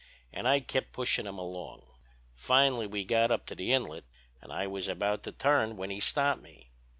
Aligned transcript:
And 0.33 0.47
I 0.47 0.61
kept 0.61 0.93
pushing 0.93 1.27
him 1.27 1.37
along. 1.37 1.85
Finally 2.33 2.87
we 2.87 3.05
got 3.05 3.29
up 3.31 3.45
to 3.45 3.53
the 3.55 3.71
Inlet, 3.71 4.05
and 4.41 4.51
I 4.51 4.65
was 4.65 4.87
about 4.87 5.21
to 5.25 5.31
turn 5.31 5.77
when 5.77 5.91
he 5.91 5.99
stopped 5.99 6.41
me. 6.41 6.71